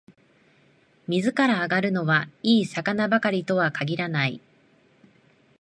[1.07, 4.41] 水から揚がるのは、いい魚ばかりとは限らない